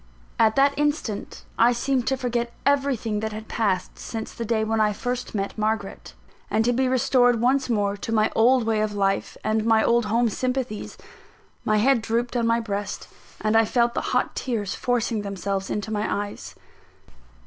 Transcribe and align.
At 0.39 0.55
that 0.55 0.73
instant, 0.79 1.45
I 1.59 1.73
seemed 1.73 2.07
to 2.07 2.17
forget 2.17 2.51
everything 2.65 3.19
that 3.19 3.33
had 3.33 3.47
passed 3.47 3.99
since 3.99 4.33
the 4.33 4.43
day 4.45 4.63
when 4.63 4.81
I 4.81 4.93
first 4.93 5.35
met 5.35 5.55
Margaret, 5.59 6.15
and 6.49 6.65
to 6.65 6.73
be 6.73 6.87
restored 6.89 7.39
once 7.39 7.69
more 7.69 7.95
to 7.95 8.11
my 8.11 8.31
old 8.35 8.65
way 8.65 8.81
of 8.81 8.93
life 8.95 9.37
and 9.43 9.63
my 9.63 9.83
old 9.83 10.05
home 10.05 10.27
sympathies. 10.29 10.97
My 11.63 11.77
head 11.77 12.01
drooped 12.01 12.35
on 12.35 12.47
my 12.47 12.59
breast, 12.59 13.09
and 13.41 13.55
I 13.55 13.63
felt 13.63 13.93
the 13.93 14.01
hot 14.09 14.35
tears 14.35 14.73
forcing 14.73 15.21
themselves 15.21 15.69
into 15.69 15.91
my 15.91 16.11
eyes. 16.29 16.55